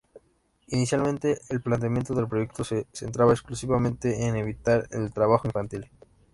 Inicialmente, 0.69 1.41
el 1.49 1.61
planteamiento 1.61 2.15
del 2.15 2.27
proyecto 2.27 2.63
se 2.63 2.87
centraba 2.91 3.33
exclusivamente 3.33 4.25
en 4.25 4.35
evitar 4.35 4.87
el 4.89 5.13
trabajo 5.13 5.47
Infantil. 5.47 5.91